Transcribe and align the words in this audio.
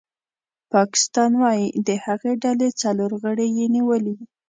پاکستان 0.73 1.31
وايي 1.41 1.67
د 1.87 1.89
هغې 2.05 2.33
ډلې 2.43 2.69
څلور 2.81 3.11
غړي 3.21 3.47
یې 3.57 3.65
نیولي 3.75 4.15